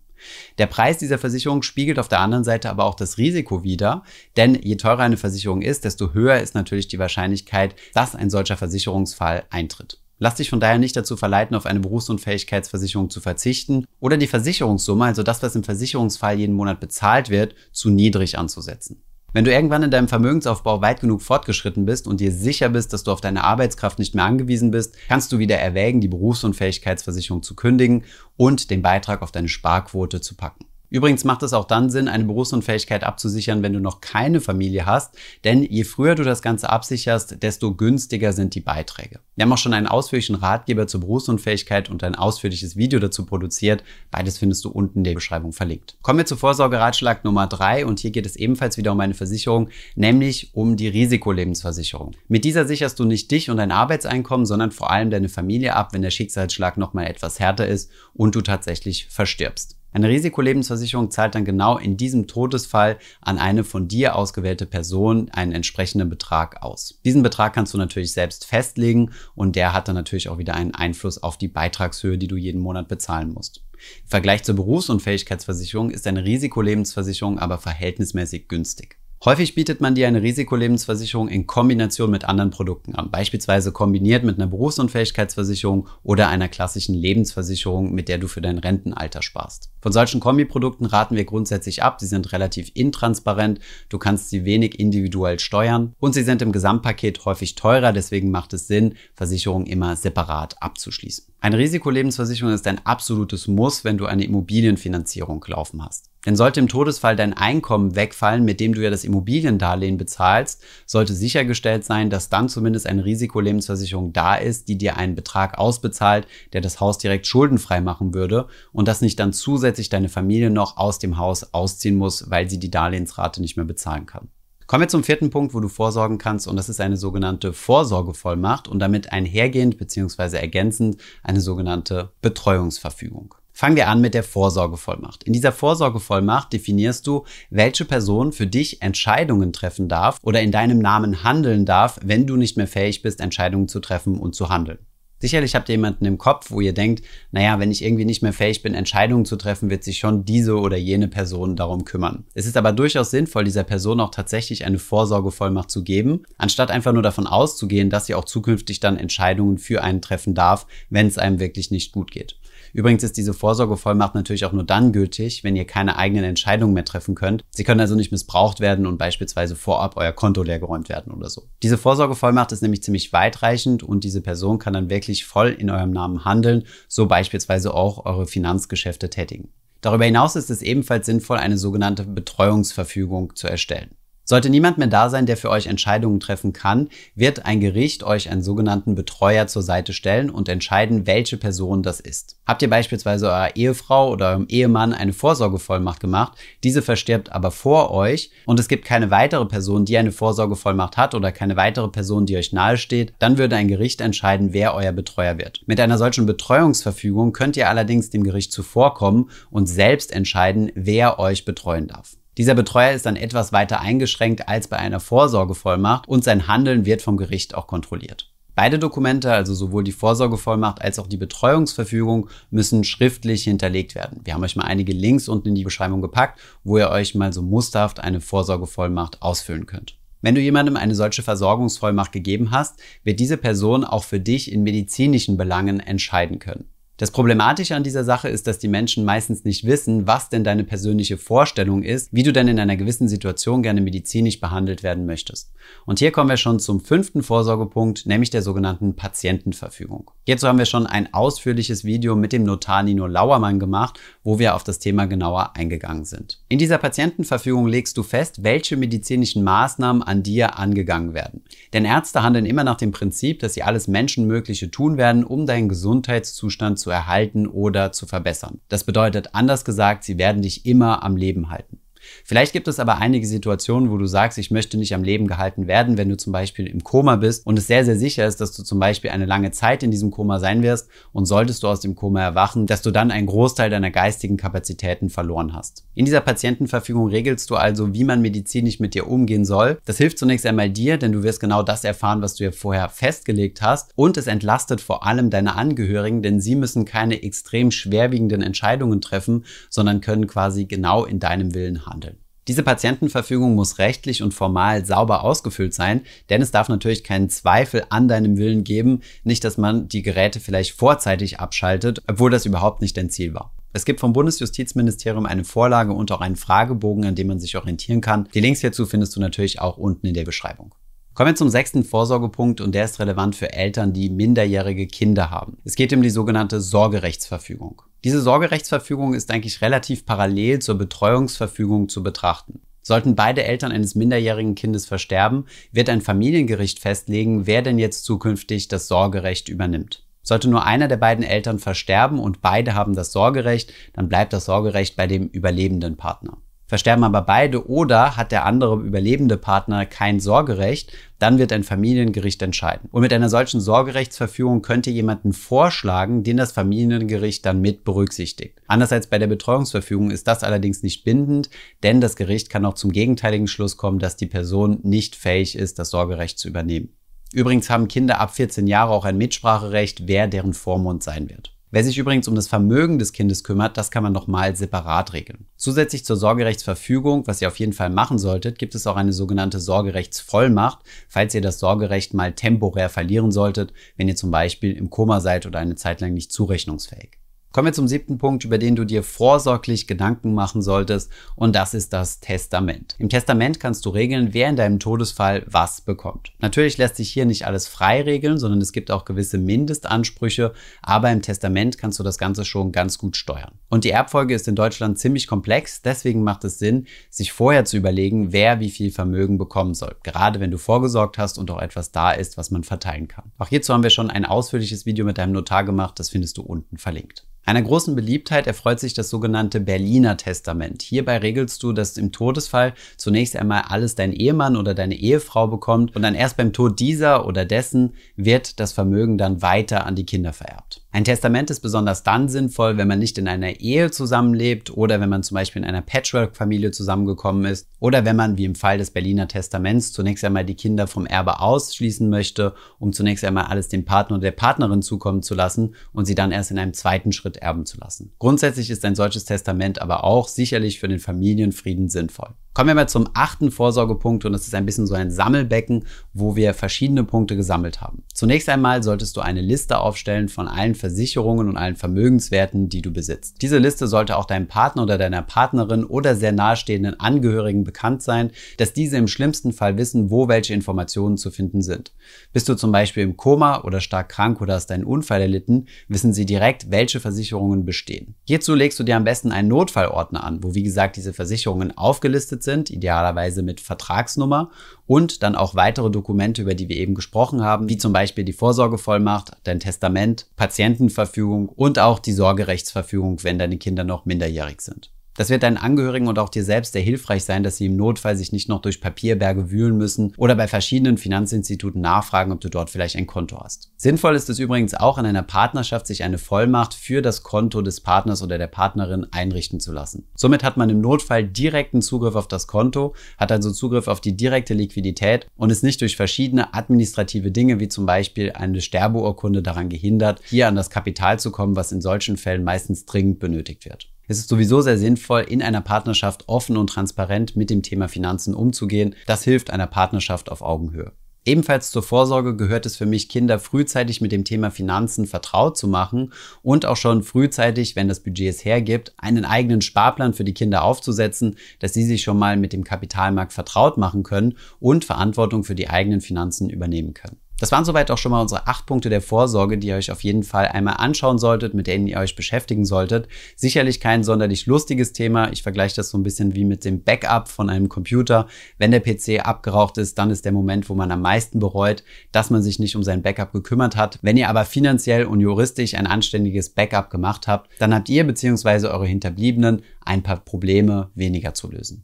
Der 0.57 0.67
Preis 0.67 0.97
dieser 0.97 1.17
Versicherung 1.17 1.63
spiegelt 1.63 1.99
auf 1.99 2.07
der 2.07 2.19
anderen 2.19 2.43
Seite 2.43 2.69
aber 2.69 2.85
auch 2.85 2.95
das 2.95 3.17
Risiko 3.17 3.63
wider, 3.63 4.03
denn 4.35 4.55
je 4.55 4.75
teurer 4.75 5.03
eine 5.03 5.17
Versicherung 5.17 5.61
ist, 5.61 5.85
desto 5.85 6.13
höher 6.13 6.39
ist 6.39 6.55
natürlich 6.55 6.87
die 6.87 6.99
Wahrscheinlichkeit, 6.99 7.75
dass 7.93 8.15
ein 8.15 8.29
solcher 8.29 8.57
Versicherungsfall 8.57 9.43
eintritt. 9.49 9.99
Lass 10.19 10.35
dich 10.35 10.49
von 10.49 10.59
daher 10.59 10.79
nicht 10.79 10.95
dazu 10.95 11.15
verleiten, 11.15 11.55
auf 11.55 11.67
eine 11.67 11.79
Berufsunfähigkeitsversicherung 11.79 13.09
zu 13.09 13.21
verzichten 13.21 13.85
oder 13.99 14.17
die 14.17 14.27
Versicherungssumme, 14.27 15.05
also 15.05 15.21
das, 15.21 15.43
was 15.43 15.55
im 15.55 15.63
Versicherungsfall 15.63 16.39
jeden 16.39 16.55
Monat 16.55 16.79
bezahlt 16.79 17.29
wird, 17.29 17.53
zu 17.71 17.89
niedrig 17.89 18.37
anzusetzen. 18.37 19.03
Wenn 19.33 19.43
du 19.43 19.51
irgendwann 19.51 19.83
in 19.83 19.91
deinem 19.91 20.07
Vermögensaufbau 20.07 20.81
weit 20.81 21.01
genug 21.01 21.21
fortgeschritten 21.21 21.85
bist 21.85 22.07
und 22.07 22.21
dir 22.21 22.31
sicher 22.31 22.69
bist, 22.69 22.93
dass 22.93 23.03
du 23.03 23.11
auf 23.11 23.19
deine 23.19 23.43
Arbeitskraft 23.43 23.99
nicht 23.99 24.15
mehr 24.15 24.23
angewiesen 24.23 24.71
bist, 24.71 24.95
kannst 25.09 25.31
du 25.31 25.37
wieder 25.37 25.57
erwägen, 25.57 25.99
die 25.99 26.07
Berufsunfähigkeitsversicherung 26.07 27.43
zu 27.43 27.55
kündigen 27.55 28.05
und 28.37 28.71
den 28.71 28.81
Beitrag 28.81 29.21
auf 29.21 29.33
deine 29.33 29.49
Sparquote 29.49 30.21
zu 30.21 30.35
packen. 30.35 30.65
Übrigens 30.89 31.25
macht 31.25 31.43
es 31.43 31.53
auch 31.53 31.65
dann 31.65 31.89
Sinn, 31.89 32.07
eine 32.07 32.23
Berufsunfähigkeit 32.23 33.03
abzusichern, 33.03 33.61
wenn 33.61 33.73
du 33.73 33.79
noch 33.79 33.99
keine 33.99 34.39
Familie 34.39 34.85
hast, 34.85 35.15
denn 35.43 35.63
je 35.63 35.83
früher 35.83 36.15
du 36.15 36.23
das 36.23 36.41
Ganze 36.41 36.69
absicherst, 36.69 37.43
desto 37.43 37.75
günstiger 37.75 38.31
sind 38.31 38.55
die 38.55 38.61
Beiträge. 38.61 39.19
Wir 39.35 39.43
haben 39.43 39.51
auch 39.51 39.57
schon 39.57 39.73
einen 39.73 39.87
ausführlichen 39.87 40.35
Ratgeber 40.35 40.87
zur 40.87 41.01
Berufsunfähigkeit 41.01 41.89
und 41.89 42.03
ein 42.03 42.15
ausführliches 42.15 42.77
Video 42.77 42.99
dazu 42.99 43.25
produziert. 43.25 43.83
Beides 44.11 44.37
findest 44.37 44.63
du 44.63 44.69
unten 44.69 44.99
in 44.99 45.03
der 45.03 45.13
Beschreibung 45.13 45.51
verlinkt. 45.51 45.97
Kommen 46.01 46.19
wir 46.19 46.25
zu 46.25 46.37
Vorsorgeratschlag 46.37 47.23
Nummer 47.23 47.47
drei 47.47 47.85
und 47.85 47.99
hier 47.99 48.11
geht 48.11 48.25
es 48.25 48.35
ebenfalls 48.37 48.77
wieder 48.77 48.93
um 48.93 48.99
eine 48.99 49.13
Versicherung, 49.13 49.69
nämlich 49.95 50.55
um 50.55 50.77
die 50.77 50.87
Risikolebensversicherung. 50.87 52.15
Mit 52.27 52.45
dieser 52.45 52.65
sicherst 52.65 52.97
du 52.99 53.05
nicht 53.05 53.29
dich 53.29 53.49
und 53.49 53.57
dein 53.57 53.71
Arbeitseinkommen, 53.71 54.45
sondern 54.45 54.71
vor 54.71 54.89
allem 54.89 55.09
deine 55.09 55.29
Familie 55.29 55.75
ab, 55.75 55.93
wenn 55.93 56.01
der 56.01 56.11
Schicksalsschlag 56.11 56.77
nochmal 56.77 57.07
etwas 57.07 57.39
härter 57.39 57.67
ist 57.67 57.91
und 58.13 58.35
du 58.35 58.41
tatsächlich 58.41 59.07
verstirbst. 59.09 59.76
Eine 59.93 60.09
Risikolebensversicherung 60.09 61.11
zahlt 61.11 61.35
dann 61.35 61.45
genau 61.45 61.77
in 61.77 61.97
diesem 61.97 62.27
Todesfall 62.27 62.99
an 63.21 63.39
eine 63.39 63.63
von 63.63 63.87
dir 63.87 64.15
ausgewählte 64.15 64.65
Person 64.65 65.29
einen 65.31 65.53
entsprechenden 65.53 66.09
Betrag 66.09 66.61
aus. 66.61 66.99
Diesen 67.05 67.23
Betrag 67.23 67.53
kannst 67.53 67.73
du 67.73 67.77
natürlich 67.77 68.11
selbst 68.11 68.45
festlegen 68.45 69.11
und 69.33 69.55
der 69.55 69.73
hat 69.73 69.87
dann 69.87 69.95
natürlich 69.95 70.29
auch 70.29 70.37
wieder 70.37 70.55
einen 70.55 70.75
Einfluss 70.75 71.23
auf 71.23 71.37
die 71.37 71.47
Beitragshöhe, 71.47 72.17
die 72.17 72.27
du 72.27 72.35
jeden 72.35 72.61
Monat 72.61 72.87
bezahlen 72.87 73.33
musst. 73.33 73.63
Im 74.03 74.09
Vergleich 74.09 74.43
zur 74.43 74.55
Berufsunfähigkeitsversicherung 74.55 75.89
ist 75.89 76.05
eine 76.05 76.23
Risikolebensversicherung 76.23 77.39
aber 77.39 77.57
verhältnismäßig 77.57 78.47
günstig. 78.47 78.97
Häufig 79.25 79.55
bietet 79.55 79.81
man 79.81 79.95
dir 79.95 80.07
eine 80.07 80.21
Risikolebensversicherung 80.21 81.27
in 81.27 81.47
Kombination 81.47 82.11
mit 82.11 82.25
anderen 82.25 82.51
Produkten 82.51 82.93
an, 82.93 83.09
beispielsweise 83.09 83.71
kombiniert 83.71 84.23
mit 84.23 84.37
einer 84.37 84.45
Berufsunfähigkeitsversicherung 84.45 85.87
oder 86.03 86.27
einer 86.27 86.47
klassischen 86.47 86.93
Lebensversicherung, 86.93 87.95
mit 87.95 88.09
der 88.09 88.19
du 88.19 88.27
für 88.27 88.41
dein 88.41 88.59
Rentenalter 88.59 89.23
sparst. 89.23 89.71
Von 89.81 89.91
solchen 89.91 90.19
Kombiprodukten 90.19 90.85
raten 90.85 91.15
wir 91.15 91.25
grundsätzlich 91.25 91.81
ab. 91.81 91.99
Sie 91.99 92.05
sind 92.05 92.31
relativ 92.31 92.71
intransparent, 92.75 93.59
du 93.89 93.97
kannst 93.97 94.29
sie 94.29 94.45
wenig 94.45 94.79
individuell 94.79 95.39
steuern 95.39 95.95
und 95.99 96.13
sie 96.13 96.23
sind 96.23 96.43
im 96.43 96.51
Gesamtpaket 96.51 97.25
häufig 97.25 97.55
teurer, 97.55 97.93
deswegen 97.93 98.29
macht 98.29 98.53
es 98.53 98.67
Sinn, 98.67 98.93
Versicherungen 99.15 99.65
immer 99.65 99.95
separat 99.95 100.61
abzuschließen. 100.61 101.25
Eine 101.39 101.59
Risikolebensversicherung 101.59 102.51
ist 102.51 102.65
ein 102.65 102.83
absolutes 102.83 103.47
Muss, 103.47 103.83
wenn 103.83 103.99
du 103.99 104.07
eine 104.07 104.23
Immobilienfinanzierung 104.23 105.45
laufen 105.47 105.85
hast. 105.85 106.09
Denn 106.25 106.35
sollte 106.35 106.59
im 106.59 106.67
Todesfall 106.67 107.15
dein 107.15 107.33
Einkommen 107.33 107.95
wegfallen, 107.95 108.43
mit 108.43 108.59
dem 108.59 108.73
du 108.73 108.81
ja 108.81 108.89
das 108.89 109.03
Immobiliendarlehen 109.03 109.97
bezahlst, 109.97 110.63
sollte 110.87 111.13
sichergestellt 111.13 111.85
sein, 111.85 112.09
dass 112.09 112.29
dann 112.29 112.49
zumindest 112.49 112.87
eine 112.87 113.05
Risikolebensversicherung 113.05 114.13
da 114.13 114.35
ist, 114.35 114.67
die 114.67 114.79
dir 114.79 114.97
einen 114.97 115.15
Betrag 115.15 115.59
ausbezahlt, 115.59 116.27
der 116.53 116.61
das 116.61 116.79
Haus 116.79 116.97
direkt 116.97 117.27
schuldenfrei 117.27 117.81
machen 117.81 118.15
würde 118.15 118.47
und 118.73 118.87
dass 118.87 119.01
nicht 119.01 119.19
dann 119.19 119.31
zusätzlich 119.31 119.89
deine 119.89 120.09
Familie 120.09 120.49
noch 120.49 120.77
aus 120.77 120.97
dem 120.97 121.17
Haus 121.17 121.53
ausziehen 121.53 121.95
muss, 121.95 122.29
weil 122.31 122.49
sie 122.49 122.59
die 122.59 122.71
Darlehensrate 122.71 123.41
nicht 123.41 123.57
mehr 123.57 123.65
bezahlen 123.65 124.07
kann. 124.07 124.27
Kommen 124.67 124.81
wir 124.81 124.89
zum 124.89 125.05
vierten 125.05 125.29
Punkt, 125.29 125.53
wo 125.53 125.61
du 125.61 125.69
vorsorgen 125.69 126.17
kannst, 126.17 126.45
und 126.45 126.57
das 126.57 126.67
ist 126.67 126.81
eine 126.81 126.97
sogenannte 126.97 127.53
Vorsorgevollmacht 127.53 128.67
und 128.67 128.79
damit 128.79 129.13
einhergehend 129.13 129.77
bzw. 129.77 130.35
ergänzend 130.35 130.97
eine 131.23 131.39
sogenannte 131.39 132.11
Betreuungsverfügung. 132.21 133.33
Fangen 133.53 133.77
wir 133.77 133.87
an 133.87 134.01
mit 134.01 134.13
der 134.13 134.23
Vorsorgevollmacht. 134.23 135.23
In 135.23 135.31
dieser 135.31 135.53
Vorsorgevollmacht 135.53 136.51
definierst 136.51 137.07
du, 137.07 137.23
welche 137.49 137.85
Person 137.85 138.33
für 138.33 138.45
dich 138.45 138.81
Entscheidungen 138.81 139.53
treffen 139.53 139.87
darf 139.87 140.19
oder 140.21 140.41
in 140.41 140.51
deinem 140.51 140.79
Namen 140.79 141.23
handeln 141.23 141.65
darf, 141.65 141.97
wenn 142.03 142.27
du 142.27 142.35
nicht 142.35 142.57
mehr 142.57 142.67
fähig 142.67 143.01
bist, 143.01 143.21
Entscheidungen 143.21 143.69
zu 143.69 143.79
treffen 143.79 144.19
und 144.19 144.35
zu 144.35 144.49
handeln. 144.49 144.79
Sicherlich 145.19 145.55
habt 145.55 145.67
ihr 145.69 145.73
jemanden 145.75 146.05
im 146.05 146.17
Kopf, 146.17 146.51
wo 146.51 146.61
ihr 146.61 146.73
denkt, 146.73 147.03
naja, 147.31 147.59
wenn 147.59 147.71
ich 147.71 147.83
irgendwie 147.83 148.05
nicht 148.05 148.21
mehr 148.21 148.33
fähig 148.33 148.61
bin, 148.61 148.75
Entscheidungen 148.75 149.25
zu 149.25 149.35
treffen, 149.35 149.69
wird 149.69 149.83
sich 149.83 149.97
schon 149.97 150.25
diese 150.25 150.57
oder 150.57 150.77
jene 150.77 151.07
Person 151.07 151.55
darum 151.55 151.85
kümmern. 151.85 152.25
Es 152.35 152.45
ist 152.45 152.55
aber 152.55 152.71
durchaus 152.71 153.09
sinnvoll, 153.09 153.43
dieser 153.43 153.63
Person 153.63 153.99
auch 153.99 154.11
tatsächlich 154.11 154.65
eine 154.65 154.77
Vorsorgevollmacht 154.77 155.71
zu 155.71 155.83
geben, 155.83 156.23
anstatt 156.37 156.69
einfach 156.69 156.93
nur 156.93 157.03
davon 157.03 157.25
auszugehen, 157.25 157.89
dass 157.89 158.05
sie 158.05 158.13
auch 158.13 158.25
zukünftig 158.25 158.79
dann 158.79 158.97
Entscheidungen 158.97 159.57
für 159.57 159.83
einen 159.83 160.01
treffen 160.01 160.35
darf, 160.35 160.67
wenn 160.89 161.07
es 161.07 161.17
einem 161.17 161.39
wirklich 161.39 161.71
nicht 161.71 161.91
gut 161.91 162.11
geht. 162.11 162.35
Übrigens 162.77 163.01
ist 163.01 163.17
diese 163.17 163.33
Vorsorgevollmacht 163.33 164.13
natürlich 164.13 164.45
auch 164.45 164.51
nur 164.51 164.63
dann 164.63 164.91
gültig, 164.91 165.43
wenn 165.43 165.55
ihr 165.55 165.65
keine 165.65 165.97
eigenen 165.97 166.23
Entscheidungen 166.23 166.75
mehr 166.75 166.85
treffen 166.85 167.15
könnt. 167.15 167.43
Sie 167.49 167.63
können 167.63 167.79
also 167.79 167.95
nicht 167.95 168.11
missbraucht 168.11 168.59
werden 168.59 168.85
und 168.85 168.99
beispielsweise 168.99 169.55
vorab 169.55 169.97
euer 169.97 170.11
Konto 170.11 170.43
leergeräumt 170.43 170.87
werden 170.87 171.11
oder 171.11 171.27
so. 171.27 171.49
Diese 171.63 171.79
Vorsorgevollmacht 171.79 172.51
ist 172.51 172.61
nämlich 172.61 172.83
ziemlich 172.83 173.11
weitreichend 173.11 173.81
und 173.81 174.03
diese 174.03 174.21
Person 174.21 174.59
kann 174.59 174.73
dann 174.73 174.91
wirklich 174.91 175.25
voll 175.25 175.49
in 175.57 175.71
eurem 175.71 175.89
Namen 175.89 176.23
handeln, 176.23 176.65
so 176.87 177.07
beispielsweise 177.07 177.73
auch 177.73 178.05
eure 178.05 178.27
Finanzgeschäfte 178.27 179.09
tätigen. 179.09 179.49
Darüber 179.81 180.05
hinaus 180.05 180.35
ist 180.35 180.51
es 180.51 180.61
ebenfalls 180.61 181.07
sinnvoll, 181.07 181.37
eine 181.39 181.57
sogenannte 181.57 182.03
Betreuungsverfügung 182.03 183.35
zu 183.35 183.47
erstellen. 183.47 183.89
Sollte 184.29 184.49
niemand 184.49 184.77
mehr 184.77 184.87
da 184.87 185.09
sein, 185.09 185.25
der 185.25 185.37
für 185.37 185.49
euch 185.49 185.67
Entscheidungen 185.67 186.19
treffen 186.19 186.51
kann, 186.51 186.89
wird 187.15 187.45
ein 187.45 187.61
Gericht 187.61 188.03
euch 188.03 188.29
einen 188.29 188.43
sogenannten 188.43 188.93
Betreuer 188.93 189.47
zur 189.47 189.61
Seite 189.61 189.93
stellen 189.93 190.29
und 190.29 190.49
entscheiden, 190.49 191.07
welche 191.07 191.37
Person 191.37 191.81
das 191.81 192.01
ist. 192.01 192.35
Habt 192.45 192.61
ihr 192.61 192.69
beispielsweise 192.69 193.27
eurer 193.27 193.55
Ehefrau 193.55 194.11
oder 194.11 194.31
eurem 194.31 194.45
Ehemann 194.49 194.91
eine 194.91 195.13
Vorsorgevollmacht 195.13 196.01
gemacht, 196.01 196.37
diese 196.65 196.81
verstirbt 196.81 197.31
aber 197.31 197.51
vor 197.51 197.91
euch 197.91 198.29
und 198.45 198.59
es 198.59 198.67
gibt 198.67 198.83
keine 198.83 199.11
weitere 199.11 199.45
Person, 199.45 199.85
die 199.85 199.97
eine 199.97 200.11
Vorsorgevollmacht 200.11 200.97
hat 200.97 201.15
oder 201.15 201.31
keine 201.31 201.55
weitere 201.55 201.87
Person, 201.87 202.25
die 202.25 202.35
euch 202.35 202.51
nahesteht, 202.51 203.13
dann 203.19 203.37
würde 203.37 203.55
ein 203.55 203.69
Gericht 203.69 204.01
entscheiden, 204.01 204.51
wer 204.51 204.75
euer 204.75 204.91
Betreuer 204.91 205.37
wird. 205.37 205.61
Mit 205.67 205.79
einer 205.79 205.97
solchen 205.97 206.25
Betreuungsverfügung 206.25 207.31
könnt 207.31 207.55
ihr 207.55 207.69
allerdings 207.69 208.09
dem 208.09 208.23
Gericht 208.23 208.51
zuvorkommen 208.51 209.29
und 209.49 209.67
selbst 209.67 210.11
entscheiden, 210.11 210.69
wer 210.75 211.17
euch 211.17 211.45
betreuen 211.45 211.87
darf. 211.87 212.17
Dieser 212.37 212.53
Betreuer 212.53 212.91
ist 212.91 213.07
dann 213.07 213.15
etwas 213.15 213.51
weiter 213.51 213.81
eingeschränkt 213.81 214.47
als 214.47 214.67
bei 214.67 214.77
einer 214.77 214.99
Vorsorgevollmacht 214.99 216.07
und 216.07 216.23
sein 216.23 216.47
Handeln 216.47 216.85
wird 216.85 217.01
vom 217.01 217.17
Gericht 217.17 217.55
auch 217.55 217.65
kontrolliert. 217.65 218.31
Beide 218.53 218.77
Dokumente, 218.79 219.31
also 219.31 219.53
sowohl 219.53 219.83
die 219.83 219.91
Vorsorgevollmacht 219.91 220.81
als 220.81 220.99
auch 220.99 221.07
die 221.07 221.17
Betreuungsverfügung, 221.17 222.29
müssen 222.49 222.83
schriftlich 222.83 223.43
hinterlegt 223.43 223.95
werden. 223.95 224.21
Wir 224.23 224.33
haben 224.33 224.43
euch 224.43 224.55
mal 224.55 224.65
einige 224.65 224.93
Links 224.93 225.27
unten 225.27 225.49
in 225.49 225.55
die 225.55 225.63
Beschreibung 225.63 226.01
gepackt, 226.01 226.39
wo 226.63 226.77
ihr 226.77 226.89
euch 226.89 227.15
mal 227.15 227.33
so 227.33 227.41
musterhaft 227.41 227.99
eine 227.99 228.21
Vorsorgevollmacht 228.21 229.21
ausfüllen 229.21 229.65
könnt. 229.65 229.97
Wenn 230.21 230.35
du 230.35 230.41
jemandem 230.41 230.75
eine 230.75 230.95
solche 230.95 231.23
Versorgungsvollmacht 231.23 232.11
gegeben 232.11 232.51
hast, 232.51 232.79
wird 233.03 233.19
diese 233.19 233.37
Person 233.37 233.83
auch 233.83 234.03
für 234.03 234.19
dich 234.19 234.51
in 234.51 234.63
medizinischen 234.63 235.37
Belangen 235.37 235.79
entscheiden 235.79 236.39
können. 236.39 236.65
Das 236.99 237.11
Problematische 237.11 237.75
an 237.75 237.83
dieser 237.83 238.03
Sache 238.03 238.27
ist, 238.27 238.47
dass 238.47 238.57
die 238.57 238.67
Menschen 238.67 239.05
meistens 239.05 239.43
nicht 239.43 239.67
wissen, 239.67 240.07
was 240.07 240.29
denn 240.29 240.43
deine 240.43 240.63
persönliche 240.63 241.19
Vorstellung 241.19 241.83
ist, 241.83 242.09
wie 242.11 242.23
du 242.23 242.33
denn 242.33 242.47
in 242.47 242.59
einer 242.59 242.75
gewissen 242.75 243.07
Situation 243.07 243.61
gerne 243.61 243.81
medizinisch 243.81 244.39
behandelt 244.39 244.81
werden 244.81 245.05
möchtest. 245.05 245.51
Und 245.85 245.99
hier 245.99 246.11
kommen 246.11 246.31
wir 246.31 246.37
schon 246.37 246.59
zum 246.59 246.79
fünften 246.79 247.21
Vorsorgepunkt, 247.21 248.07
nämlich 248.07 248.31
der 248.31 248.41
sogenannten 248.41 248.95
Patientenverfügung. 248.95 250.09
Hierzu 250.25 250.47
haben 250.47 250.57
wir 250.57 250.65
schon 250.65 250.87
ein 250.87 251.13
ausführliches 251.13 251.85
Video 251.85 252.15
mit 252.15 252.33
dem 252.33 252.43
Notar 252.43 252.81
Nino 252.81 253.05
Lauermann 253.05 253.59
gemacht, 253.59 253.99
wo 254.23 254.39
wir 254.39 254.55
auf 254.55 254.63
das 254.63 254.79
Thema 254.79 255.05
genauer 255.05 255.55
eingegangen 255.55 256.03
sind. 256.03 256.41
In 256.49 256.57
dieser 256.57 256.79
Patientenverfügung 256.79 257.67
legst 257.67 257.95
du 257.97 258.01
fest, 258.01 258.43
welche 258.43 258.75
medizinischen 258.75 259.43
Maßnahmen 259.43 260.01
an 260.01 260.23
dir 260.23 260.57
angegangen 260.57 261.13
werden. 261.13 261.43
Denn 261.73 261.85
Ärzte 261.85 262.23
handeln 262.23 262.47
immer 262.47 262.63
nach 262.63 262.77
dem 262.77 262.91
Prinzip, 262.91 263.37
dass 263.39 263.53
sie 263.53 263.61
alles 263.61 263.87
Menschenmögliche 263.87 264.71
tun 264.71 264.97
werden, 264.97 265.23
um 265.23 265.45
deinen 265.45 265.69
Gesundheitszustand 265.69 266.79
zu 266.79 266.86
zu 266.87 266.91
erhalten 266.91 267.47
oder 267.47 267.91
zu 267.91 268.05
verbessern. 268.05 268.61
Das 268.69 268.85
bedeutet 268.85 269.35
anders 269.35 269.65
gesagt, 269.65 270.05
sie 270.05 270.17
werden 270.17 270.41
dich 270.41 270.65
immer 270.65 271.03
am 271.03 271.17
Leben 271.17 271.49
halten. 271.49 271.81
Vielleicht 272.27 272.51
gibt 272.51 272.67
es 272.67 272.77
aber 272.77 272.97
einige 272.97 273.25
Situationen, 273.25 273.89
wo 273.89 273.95
du 273.95 274.05
sagst, 274.05 274.37
ich 274.37 274.51
möchte 274.51 274.77
nicht 274.77 274.93
am 274.93 275.01
Leben 275.01 275.27
gehalten 275.27 275.65
werden, 275.65 275.97
wenn 275.97 276.09
du 276.09 276.17
zum 276.17 276.33
Beispiel 276.33 276.67
im 276.67 276.83
Koma 276.83 277.15
bist 277.15 277.47
und 277.47 277.57
es 277.57 277.67
sehr, 277.67 277.85
sehr 277.85 277.95
sicher 277.95 278.27
ist, 278.27 278.41
dass 278.41 278.51
du 278.51 278.63
zum 278.63 278.79
Beispiel 278.81 279.11
eine 279.11 279.25
lange 279.25 279.51
Zeit 279.51 279.81
in 279.81 279.91
diesem 279.91 280.11
Koma 280.11 280.39
sein 280.39 280.61
wirst 280.61 280.89
und 281.13 281.25
solltest 281.25 281.63
du 281.63 281.69
aus 281.69 281.79
dem 281.79 281.95
Koma 281.95 282.21
erwachen, 282.21 282.65
dass 282.65 282.81
du 282.81 282.91
dann 282.91 283.11
einen 283.11 283.27
Großteil 283.27 283.69
deiner 283.69 283.91
geistigen 283.91 284.35
Kapazitäten 284.35 285.09
verloren 285.09 285.53
hast. 285.53 285.85
In 285.95 286.03
dieser 286.03 286.19
Patientenverfügung 286.19 287.07
regelst 287.07 287.49
du 287.49 287.55
also, 287.55 287.93
wie 287.93 288.03
man 288.03 288.21
medizinisch 288.21 288.81
mit 288.81 288.93
dir 288.93 289.07
umgehen 289.07 289.45
soll. 289.45 289.79
Das 289.85 289.95
hilft 289.95 290.19
zunächst 290.19 290.45
einmal 290.45 290.69
dir, 290.69 290.97
denn 290.97 291.13
du 291.13 291.23
wirst 291.23 291.39
genau 291.39 291.63
das 291.63 291.85
erfahren, 291.85 292.21
was 292.21 292.35
du 292.35 292.43
ja 292.43 292.51
vorher 292.51 292.89
festgelegt 292.89 293.61
hast 293.61 293.93
und 293.95 294.17
es 294.17 294.27
entlastet 294.27 294.81
vor 294.81 295.05
allem 295.05 295.29
deine 295.29 295.55
Angehörigen, 295.55 296.21
denn 296.21 296.41
sie 296.41 296.55
müssen 296.55 296.83
keine 296.83 297.23
extrem 297.23 297.71
schwerwiegenden 297.71 298.41
Entscheidungen 298.41 298.99
treffen, 298.99 299.45
sondern 299.69 300.01
können 300.01 300.27
quasi 300.27 300.65
genau 300.65 301.05
in 301.05 301.21
deinem 301.21 301.53
Willen 301.53 301.85
handeln. 301.85 302.16
Diese 302.47 302.63
Patientenverfügung 302.63 303.55
muss 303.55 303.77
rechtlich 303.77 304.23
und 304.23 304.33
formal 304.33 304.85
sauber 304.85 305.23
ausgefüllt 305.23 305.73
sein, 305.73 306.01
denn 306.29 306.41
es 306.41 306.51
darf 306.51 306.69
natürlich 306.69 307.03
keinen 307.03 307.29
Zweifel 307.29 307.83
an 307.89 308.07
deinem 308.07 308.37
Willen 308.37 308.63
geben, 308.63 309.01
nicht 309.25 309.43
dass 309.43 309.57
man 309.57 309.89
die 309.89 310.01
Geräte 310.01 310.39
vielleicht 310.39 310.71
vorzeitig 310.71 311.41
abschaltet, 311.41 312.01
obwohl 312.07 312.31
das 312.31 312.45
überhaupt 312.45 312.81
nicht 312.81 312.95
dein 312.95 313.09
Ziel 313.09 313.33
war. 313.33 313.51
Es 313.73 313.83
gibt 313.83 313.99
vom 313.99 314.13
Bundesjustizministerium 314.13 315.25
eine 315.25 315.43
Vorlage 315.43 315.91
und 315.91 316.11
auch 316.11 316.21
einen 316.21 316.37
Fragebogen, 316.37 317.05
an 317.05 317.15
dem 317.15 317.27
man 317.27 317.39
sich 317.39 317.57
orientieren 317.57 317.99
kann. 317.99 318.29
Die 318.33 318.39
Links 318.39 318.61
hierzu 318.61 318.85
findest 318.85 319.15
du 319.15 319.19
natürlich 319.19 319.59
auch 319.59 319.77
unten 319.77 320.07
in 320.07 320.13
der 320.13 320.23
Beschreibung. 320.23 320.73
Kommen 321.17 321.31
wir 321.31 321.35
zum 321.35 321.49
sechsten 321.49 321.83
Vorsorgepunkt 321.83 322.61
und 322.61 322.75
der 322.75 322.85
ist 322.85 322.99
relevant 322.99 323.35
für 323.35 323.51
Eltern, 323.51 323.91
die 323.91 324.11
minderjährige 324.11 324.85
Kinder 324.85 325.31
haben. 325.31 325.57
Es 325.65 325.73
geht 325.73 325.91
um 325.91 326.03
die 326.03 326.11
sogenannte 326.11 326.61
Sorgerechtsverfügung. 326.61 327.81
Diese 328.03 328.21
Sorgerechtsverfügung 328.21 329.15
ist 329.15 329.31
eigentlich 329.31 329.63
relativ 329.63 330.05
parallel 330.05 330.59
zur 330.59 330.77
Betreuungsverfügung 330.77 331.89
zu 331.89 332.03
betrachten. 332.03 332.61
Sollten 332.83 333.15
beide 333.15 333.43
Eltern 333.43 333.71
eines 333.71 333.95
minderjährigen 333.95 334.53
Kindes 334.53 334.85
versterben, 334.85 335.45
wird 335.71 335.89
ein 335.89 336.01
Familiengericht 336.01 336.77
festlegen, 336.77 337.47
wer 337.47 337.63
denn 337.63 337.79
jetzt 337.79 338.05
zukünftig 338.05 338.67
das 338.67 338.87
Sorgerecht 338.87 339.49
übernimmt. 339.49 340.05
Sollte 340.21 340.51
nur 340.51 340.67
einer 340.67 340.87
der 340.87 340.97
beiden 340.97 341.23
Eltern 341.23 341.57
versterben 341.57 342.19
und 342.19 342.43
beide 342.43 342.75
haben 342.75 342.93
das 342.93 343.11
Sorgerecht, 343.11 343.73
dann 343.93 344.07
bleibt 344.07 344.33
das 344.33 344.45
Sorgerecht 344.45 344.95
bei 344.95 345.07
dem 345.07 345.29
überlebenden 345.29 345.97
Partner. 345.97 346.37
Versterben 346.67 347.05
aber 347.05 347.21
beide 347.21 347.69
oder 347.69 348.17
hat 348.17 348.33
der 348.33 348.45
andere 348.45 348.75
überlebende 348.75 349.37
Partner 349.37 349.85
kein 349.85 350.19
Sorgerecht, 350.19 350.91
dann 351.17 351.37
wird 351.37 351.53
ein 351.53 351.63
Familiengericht 351.63 352.41
entscheiden. 352.41 352.89
Und 352.91 353.01
mit 353.01 353.13
einer 353.13 353.29
solchen 353.29 353.61
Sorgerechtsverfügung 353.61 354.61
könnte 354.61 354.91
jemanden 354.91 355.31
vorschlagen, 355.31 356.23
den 356.23 356.35
das 356.37 356.51
Familiengericht 356.51 357.45
dann 357.45 357.61
mit 357.61 357.85
berücksichtigt. 357.85 358.59
Anders 358.67 358.91
als 358.91 359.07
bei 359.07 359.17
der 359.17 359.27
Betreuungsverfügung 359.27 360.11
ist 360.11 360.27
das 360.27 360.43
allerdings 360.43 360.83
nicht 360.83 361.05
bindend, 361.05 361.49
denn 361.83 362.01
das 362.01 362.17
Gericht 362.17 362.49
kann 362.49 362.65
auch 362.65 362.73
zum 362.73 362.91
gegenteiligen 362.91 363.47
Schluss 363.47 363.77
kommen, 363.77 363.99
dass 363.99 364.17
die 364.17 364.27
Person 364.27 364.79
nicht 364.83 365.15
fähig 365.15 365.57
ist, 365.57 365.79
das 365.79 365.89
Sorgerecht 365.89 366.37
zu 366.37 366.49
übernehmen. 366.49 366.89
Übrigens 367.33 367.69
haben 367.69 367.87
Kinder 367.87 368.19
ab 368.19 368.33
14 368.35 368.67
Jahre 368.67 368.91
auch 368.91 369.05
ein 369.05 369.17
Mitspracherecht, 369.17 370.07
wer 370.07 370.27
deren 370.27 370.53
Vormund 370.53 371.03
sein 371.03 371.29
wird. 371.29 371.56
Wer 371.69 371.83
sich 371.83 371.97
übrigens 371.97 372.29
um 372.29 372.35
das 372.35 372.47
Vermögen 372.47 372.97
des 372.97 373.11
Kindes 373.11 373.43
kümmert, 373.43 373.75
das 373.75 373.91
kann 373.91 374.01
man 374.01 374.13
nochmal 374.13 374.55
separat 374.55 375.11
regeln. 375.11 375.47
Zusätzlich 375.57 376.05
zur 376.05 376.15
Sorgerechtsverfügung, 376.15 377.27
was 377.27 377.41
ihr 377.41 377.49
auf 377.49 377.59
jeden 377.59 377.73
Fall 377.73 377.89
machen 377.89 378.19
solltet, 378.19 378.57
gibt 378.57 378.73
es 378.73 378.87
auch 378.87 378.95
eine 378.95 379.11
sogenannte 379.11 379.59
Sorgerechtsvollmacht, 379.59 380.79
falls 381.09 381.35
ihr 381.35 381.41
das 381.41 381.59
Sorgerecht 381.59 382.13
mal 382.13 382.31
temporär 382.31 382.87
verlieren 382.87 383.31
solltet, 383.31 383.73
wenn 383.97 384.07
ihr 384.07 384.15
zum 384.15 384.31
Beispiel 384.31 384.77
im 384.77 384.89
Koma 384.89 385.19
seid 385.19 385.45
oder 385.45 385.59
eine 385.59 385.75
Zeit 385.75 385.99
lang 385.99 386.13
nicht 386.13 386.31
zurechnungsfähig. 386.31 387.19
Kommen 387.57 387.69
wir 387.69 387.73
zum 387.73 387.87
siebten 387.87 388.19
Punkt, 388.19 388.45
über 388.45 388.59
den 388.59 388.75
du 388.75 388.85
dir 388.85 389.01
vorsorglich 389.01 389.87
Gedanken 389.87 390.35
machen 390.35 390.61
solltest, 390.61 391.11
und 391.35 391.55
das 391.55 391.73
ist 391.73 391.91
das 391.91 392.19
Testament. 392.19 392.93
Im 392.99 393.09
Testament 393.09 393.59
kannst 393.59 393.83
du 393.83 393.89
regeln, 393.89 394.35
wer 394.35 394.47
in 394.47 394.55
deinem 394.55 394.77
Todesfall 394.77 395.43
was 395.47 395.81
bekommt. 395.81 396.33
Natürlich 396.37 396.77
lässt 396.77 396.97
sich 396.97 397.09
hier 397.09 397.25
nicht 397.25 397.47
alles 397.47 397.67
frei 397.67 398.03
regeln, 398.03 398.37
sondern 398.37 398.61
es 398.61 398.73
gibt 398.73 398.91
auch 398.91 399.05
gewisse 399.05 399.39
Mindestansprüche, 399.39 400.53
aber 400.83 401.11
im 401.11 401.23
Testament 401.23 401.79
kannst 401.79 401.97
du 401.97 402.03
das 402.03 402.19
Ganze 402.19 402.45
schon 402.45 402.71
ganz 402.71 402.99
gut 402.99 403.17
steuern. 403.17 403.53
Und 403.69 403.85
die 403.85 403.89
Erbfolge 403.89 404.35
ist 404.35 404.47
in 404.47 404.55
Deutschland 404.55 404.99
ziemlich 404.99 405.25
komplex, 405.25 405.81
deswegen 405.81 406.21
macht 406.21 406.43
es 406.43 406.59
Sinn, 406.59 406.85
sich 407.09 407.31
vorher 407.31 407.65
zu 407.65 407.75
überlegen, 407.75 408.33
wer 408.33 408.59
wie 408.59 408.69
viel 408.69 408.91
Vermögen 408.91 409.39
bekommen 409.39 409.73
soll, 409.73 409.95
gerade 410.03 410.39
wenn 410.39 410.51
du 410.51 410.59
vorgesorgt 410.59 411.17
hast 411.17 411.39
und 411.39 411.49
auch 411.49 411.59
etwas 411.63 411.91
da 411.91 412.11
ist, 412.11 412.37
was 412.37 412.51
man 412.51 412.63
verteilen 412.63 413.07
kann. 413.07 413.31
Auch 413.39 413.47
hierzu 413.47 413.73
haben 413.73 413.81
wir 413.81 413.89
schon 413.89 414.11
ein 414.11 414.25
ausführliches 414.25 414.85
Video 414.85 415.05
mit 415.05 415.17
deinem 415.17 415.31
Notar 415.31 415.63
gemacht, 415.63 415.97
das 415.97 416.11
findest 416.11 416.37
du 416.37 416.43
unten 416.43 416.77
verlinkt. 416.77 417.25
Einer 417.47 417.61
großen 417.61 417.95
Beliebtheit 417.95 418.45
erfreut 418.45 418.81
sich 418.81 418.93
das 418.93 419.09
sogenannte 419.09 419.61
Berliner 419.61 420.17
Testament. 420.17 420.81
Hierbei 420.81 421.19
regelst 421.19 421.63
du, 421.63 421.71
dass 421.71 421.95
im 421.95 422.11
Todesfall 422.11 422.73
zunächst 422.97 423.37
einmal 423.37 423.61
alles 423.69 423.95
dein 423.95 424.11
Ehemann 424.11 424.57
oder 424.57 424.73
deine 424.73 424.95
Ehefrau 424.95 425.47
bekommt 425.47 425.95
und 425.95 426.01
dann 426.01 426.13
erst 426.13 426.35
beim 426.35 426.51
Tod 426.51 426.77
dieser 426.81 427.25
oder 427.25 427.45
dessen 427.45 427.93
wird 428.17 428.59
das 428.59 428.73
Vermögen 428.73 429.17
dann 429.17 429.41
weiter 429.41 429.85
an 429.85 429.95
die 429.95 430.05
Kinder 430.05 430.33
vererbt. 430.33 430.81
Ein 430.91 431.03
Testament 431.03 431.49
ist 431.49 431.59
besonders 431.59 432.03
dann 432.03 432.29
sinnvoll, 432.29 432.77
wenn 432.77 432.87
man 432.87 432.99
nicht 432.99 433.17
in 433.17 433.27
einer 433.27 433.59
Ehe 433.59 433.91
zusammenlebt 433.91 434.75
oder 434.75 434.99
wenn 434.99 435.09
man 435.09 435.21
zum 435.21 435.35
Beispiel 435.35 435.61
in 435.61 435.67
einer 435.67 435.81
Patchwork-Familie 435.81 436.71
zusammengekommen 436.71 437.45
ist 437.45 437.67
oder 437.79 438.05
wenn 438.05 438.15
man, 438.15 438.37
wie 438.37 438.45
im 438.45 438.55
Fall 438.55 438.77
des 438.77 438.91
Berliner 438.91 439.27
Testaments, 439.27 439.91
zunächst 439.91 440.23
einmal 440.23 440.45
die 440.45 440.55
Kinder 440.55 440.87
vom 440.87 441.05
Erbe 441.05 441.41
ausschließen 441.41 442.09
möchte, 442.09 442.55
um 442.79 442.93
zunächst 442.93 443.23
einmal 443.25 443.45
alles 443.45 443.67
dem 443.67 443.85
Partner 443.85 444.15
oder 444.15 444.23
der 444.23 444.31
Partnerin 444.31 444.81
zukommen 444.81 445.21
zu 445.21 445.35
lassen 445.35 445.75
und 445.91 446.05
sie 446.05 446.15
dann 446.15 446.31
erst 446.31 446.51
in 446.51 446.57
einem 446.57 446.73
zweiten 446.73 447.11
Schritt 447.11 447.37
erben 447.37 447.65
zu 447.65 447.77
lassen. 447.77 448.13
Grundsätzlich 448.17 448.69
ist 448.69 448.83
ein 448.85 448.95
solches 448.95 449.25
Testament 449.25 449.81
aber 449.81 450.03
auch 450.03 450.27
sicherlich 450.27 450.79
für 450.79 450.87
den 450.87 450.99
Familienfrieden 450.99 451.89
sinnvoll. 451.89 452.29
Kommen 452.57 452.69
wir 452.69 452.75
mal 452.75 452.89
zum 452.89 453.07
achten 453.13 453.51
Vorsorgepunkt 453.51 454.25
und 454.25 454.31
das 454.31 454.47
ist 454.47 454.55
ein 454.55 454.65
bisschen 454.65 454.87
so 454.87 454.95
ein 454.95 455.11
Sammelbecken, 455.11 455.85
wo 456.13 456.35
wir 456.35 456.55
verschiedene 456.55 457.03
Punkte 457.03 457.35
gesammelt 457.35 457.81
haben. 457.81 458.01
Zunächst 458.15 458.49
einmal 458.49 458.81
solltest 458.81 459.15
du 459.15 459.21
eine 459.21 459.41
Liste 459.41 459.77
aufstellen 459.77 460.27
von 460.27 460.47
allen 460.47 460.73
Versicherungen 460.77 461.49
und 461.49 461.57
allen 461.57 461.75
Vermögenswerten, 461.75 462.69
die 462.69 462.81
du 462.81 462.91
besitzt. 462.91 463.41
Diese 463.41 463.57
Liste 463.57 463.87
sollte 463.87 464.15
auch 464.15 464.25
deinem 464.25 464.47
Partner 464.47 464.83
oder 464.83 464.97
deiner 464.97 465.21
Partnerin 465.21 465.83
oder 465.83 466.15
sehr 466.15 466.31
nahestehenden 466.31 466.99
Angehörigen 466.99 467.65
bekannt 467.65 468.01
sein, 468.01 468.31
dass 468.57 468.71
diese 468.71 468.97
im 468.97 469.07
schlimmsten 469.07 469.51
Fall 469.51 469.77
wissen, 469.77 470.09
wo 470.09 470.27
welche 470.27 470.53
Informationen 470.53 471.17
zu 471.17 471.31
finden 471.31 471.61
sind. 471.61 471.91
Bist 472.31 472.47
du 472.47 472.55
zum 472.55 472.71
Beispiel 472.71 473.03
im 473.03 473.17
Koma 473.17 473.63
oder 473.63 473.81
stark 473.81 474.09
krank 474.09 474.39
oder 474.39 474.53
hast 474.53 474.71
einen 474.71 474.85
Unfall 474.85 475.21
erlitten, 475.21 475.67
wissen 475.87 476.13
sie 476.13 476.25
direkt, 476.25 476.71
welche 476.71 476.99
Versicherungen 476.99 477.65
bestehen. 477.65 478.15
Hierzu 478.23 478.55
legst 478.55 478.79
du 478.79 478.83
dir 478.83 478.95
am 478.95 479.03
besten 479.03 479.31
einen 479.31 479.49
Notfallordner 479.49 480.23
an, 480.23 480.43
wo 480.43 480.55
wie 480.55 480.63
gesagt 480.63 480.95
diese 480.95 481.13
Versicherungen 481.13 481.77
aufgelistet 481.77 482.43
sind, 482.43 482.69
idealerweise 482.69 483.43
mit 483.43 483.59
Vertragsnummer 483.59 484.51
und 484.87 485.21
dann 485.21 485.35
auch 485.35 485.53
weitere 485.53 485.91
Dokumente, 485.91 486.41
über 486.41 486.55
die 486.55 486.69
wir 486.69 486.77
eben 486.77 486.95
gesprochen 486.95 487.43
haben, 487.43 487.69
wie 487.69 487.77
zum 487.77 487.93
Beispiel 487.93 488.23
die 488.23 488.33
Vorsorgevollmacht, 488.33 489.31
dein 489.43 489.59
Testament, 489.59 490.27
Patientenverfügung 490.35 491.49
und 491.49 491.77
auch 491.77 491.99
die 491.99 492.13
Sorgerechtsverfügung, 492.13 493.23
wenn 493.23 493.37
deine 493.37 493.57
Kinder 493.57 493.83
noch 493.83 494.05
minderjährig 494.05 494.61
sind. 494.61 494.89
Das 495.17 495.29
wird 495.29 495.41
deinen 495.41 495.57
Angehörigen 495.57 496.07
und 496.07 496.19
auch 496.19 496.29
dir 496.29 496.43
selbst 496.43 496.73
sehr 496.73 496.81
hilfreich 496.83 497.23
sein, 497.23 497.41
dass 497.41 497.57
sie 497.57 497.65
im 497.65 497.75
Notfall 497.75 498.15
sich 498.15 498.31
nicht 498.31 498.49
noch 498.49 498.61
durch 498.61 498.81
Papierberge 498.81 499.49
wühlen 499.49 499.75
müssen 499.75 500.13
oder 500.15 500.35
bei 500.35 500.47
verschiedenen 500.47 500.99
Finanzinstituten 500.99 501.81
nachfragen, 501.81 502.31
ob 502.31 502.39
du 502.39 502.49
dort 502.49 502.69
vielleicht 502.69 502.95
ein 502.95 503.07
Konto 503.07 503.39
hast. 503.43 503.71
Sinnvoll 503.77 504.15
ist 504.15 504.29
es 504.29 504.37
übrigens 504.37 504.75
auch 504.75 504.99
in 504.99 505.07
einer 505.07 505.23
Partnerschaft, 505.23 505.87
sich 505.87 506.03
eine 506.03 506.19
Vollmacht 506.19 506.75
für 506.75 507.01
das 507.01 507.23
Konto 507.23 507.63
des 507.63 507.81
Partners 507.81 508.21
oder 508.21 508.37
der 508.37 508.45
Partnerin 508.45 509.07
einrichten 509.09 509.59
zu 509.59 509.73
lassen. 509.73 510.07
Somit 510.15 510.43
hat 510.43 510.55
man 510.55 510.69
im 510.69 510.81
Notfall 510.81 511.23
direkten 511.27 511.81
Zugriff 511.81 512.13
auf 512.13 512.27
das 512.27 512.45
Konto, 512.45 512.93
hat 513.17 513.31
also 513.31 513.51
Zugriff 513.51 513.87
auf 513.87 514.01
die 514.01 514.15
direkte 514.15 514.53
Liquidität 514.53 515.27
und 515.35 515.49
ist 515.49 515.63
nicht 515.63 515.81
durch 515.81 515.95
verschiedene 515.95 516.53
administrative 516.53 517.31
Dinge 517.31 517.59
wie 517.59 517.69
zum 517.69 517.87
Beispiel 517.87 518.33
eine 518.33 518.61
Sterbeurkunde 518.61 519.41
daran 519.41 519.69
gehindert, 519.69 520.21
hier 520.29 520.47
an 520.47 520.55
das 520.55 520.69
Kapital 520.69 521.17
zu 521.17 521.31
kommen, 521.31 521.55
was 521.55 521.71
in 521.71 521.81
solchen 521.81 522.17
Fällen 522.17 522.43
meistens 522.43 522.85
dringend 522.85 523.17
benötigt 523.17 523.65
wird. 523.65 523.89
Es 524.09 524.19
ist 524.19 524.29
sowieso 524.29 524.61
sehr 524.61 524.77
sinnvoll, 524.77 525.25
in 525.27 525.41
einer 525.41 525.59
Partnerschaft 525.59 526.23
offen 526.27 526.55
und 526.55 526.67
transparent 526.69 527.35
mit 527.35 527.49
dem 527.49 527.61
Thema 527.61 527.89
Finanzen 527.89 528.33
umzugehen. 528.33 528.95
Das 529.05 529.23
hilft 529.23 529.49
einer 529.49 529.67
Partnerschaft 529.67 530.31
auf 530.31 530.41
Augenhöhe. 530.41 530.93
Ebenfalls 531.25 531.71
zur 531.71 531.83
Vorsorge 531.83 532.37
gehört 532.37 532.65
es 532.65 532.77
für 532.77 532.85
mich, 532.85 533.09
Kinder 533.09 533.37
frühzeitig 533.37 533.99
mit 533.99 534.13
dem 534.13 534.23
Thema 534.23 534.49
Finanzen 534.49 535.07
vertraut 535.07 535.57
zu 535.57 535.67
machen 535.67 536.13
und 536.41 536.65
auch 536.65 536.77
schon 536.77 537.03
frühzeitig, 537.03 537.75
wenn 537.75 537.89
das 537.89 537.99
Budget 537.99 538.29
es 538.29 538.45
hergibt, 538.45 538.93
einen 538.95 539.25
eigenen 539.25 539.59
Sparplan 539.59 540.13
für 540.13 540.23
die 540.23 540.33
Kinder 540.33 540.63
aufzusetzen, 540.63 541.35
dass 541.59 541.73
sie 541.73 541.83
sich 541.83 542.01
schon 542.01 542.17
mal 542.17 542.37
mit 542.37 542.53
dem 542.53 542.63
Kapitalmarkt 542.63 543.33
vertraut 543.33 543.77
machen 543.77 544.03
können 544.03 544.37
und 544.61 544.85
Verantwortung 544.85 545.43
für 545.43 545.55
die 545.55 545.69
eigenen 545.69 545.99
Finanzen 545.99 546.49
übernehmen 546.49 546.93
können. 546.93 547.17
Das 547.39 547.51
waren 547.51 547.65
soweit 547.65 547.91
auch 547.91 547.99
schon 547.99 548.11
mal 548.11 548.21
unsere 548.21 548.47
acht 548.47 548.65
Punkte 548.65 548.89
der 548.89 549.01
Vorsorge, 549.01 549.59
die 549.59 549.67
ihr 549.67 549.75
euch 549.75 549.91
auf 549.91 550.03
jeden 550.03 550.23
Fall 550.23 550.47
einmal 550.47 550.77
anschauen 550.77 551.19
solltet, 551.19 551.53
mit 551.53 551.67
denen 551.67 551.85
ihr 551.85 551.99
euch 551.99 552.15
beschäftigen 552.15 552.65
solltet. 552.65 553.07
Sicherlich 553.35 553.79
kein 553.79 554.03
sonderlich 554.03 554.47
lustiges 554.47 554.91
Thema. 554.91 555.31
Ich 555.31 555.43
vergleiche 555.43 555.75
das 555.75 555.91
so 555.91 555.99
ein 555.99 556.03
bisschen 556.03 556.33
wie 556.33 556.45
mit 556.45 556.65
dem 556.65 556.83
Backup 556.83 557.27
von 557.27 557.51
einem 557.51 557.69
Computer. 557.69 558.27
Wenn 558.57 558.71
der 558.71 558.79
PC 558.79 559.23
abgeraucht 559.23 559.77
ist, 559.77 559.99
dann 559.99 560.09
ist 560.09 560.25
der 560.25 560.31
Moment, 560.31 560.67
wo 560.67 560.73
man 560.73 560.91
am 560.91 561.01
meisten 561.01 561.37
bereut, 561.39 561.83
dass 562.11 562.31
man 562.31 562.41
sich 562.41 562.57
nicht 562.57 562.75
um 562.75 562.81
sein 562.81 563.03
Backup 563.03 563.33
gekümmert 563.33 563.75
hat. 563.75 563.99
Wenn 564.01 564.17
ihr 564.17 564.29
aber 564.29 564.43
finanziell 564.43 565.05
und 565.05 565.19
juristisch 565.19 565.75
ein 565.75 565.85
anständiges 565.85 566.49
Backup 566.49 566.89
gemacht 566.89 567.27
habt, 567.27 567.51
dann 567.59 567.73
habt 567.73 567.87
ihr 567.89 568.03
bzw. 568.03 568.67
eure 568.67 568.87
Hinterbliebenen 568.87 569.61
ein 569.85 570.01
paar 570.01 570.17
Probleme 570.17 570.89
weniger 570.95 571.35
zu 571.35 571.51
lösen. 571.51 571.83